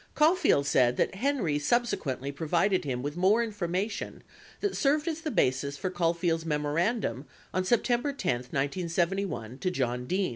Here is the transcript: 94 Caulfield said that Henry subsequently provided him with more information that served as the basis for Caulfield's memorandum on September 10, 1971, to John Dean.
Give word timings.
94 0.15 0.15
Caulfield 0.27 0.65
said 0.65 0.97
that 0.97 1.13
Henry 1.13 1.59
subsequently 1.59 2.31
provided 2.31 2.85
him 2.85 3.03
with 3.03 3.15
more 3.15 3.43
information 3.43 4.23
that 4.59 4.75
served 4.75 5.07
as 5.07 5.21
the 5.21 5.29
basis 5.29 5.77
for 5.77 5.91
Caulfield's 5.91 6.43
memorandum 6.43 7.27
on 7.53 7.63
September 7.63 8.11
10, 8.11 8.33
1971, 8.49 9.59
to 9.59 9.69
John 9.69 10.07
Dean. 10.07 10.29